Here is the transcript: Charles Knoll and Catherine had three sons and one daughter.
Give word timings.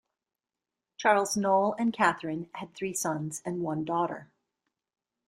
Charles 0.97 1.37
Knoll 1.37 1.73
and 1.77 1.93
Catherine 1.93 2.49
had 2.55 2.73
three 2.73 2.95
sons 2.95 3.39
and 3.45 3.61
one 3.61 3.85
daughter. 3.85 4.31